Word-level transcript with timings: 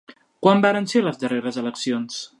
Quan 0.45 0.63
varen 0.65 0.89
ser 0.93 1.03
les 1.09 1.23
darreres 1.25 1.63
eleccions? 1.65 2.23